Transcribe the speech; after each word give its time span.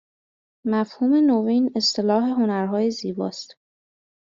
مفهوم 0.65 1.13
نوین 1.15 1.71
اصطلاح 1.75 2.23
هنرهای 2.29 2.91
زیباست 2.91 3.57